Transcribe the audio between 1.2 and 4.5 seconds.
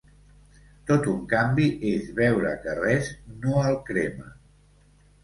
canvi és veure que res no el crema.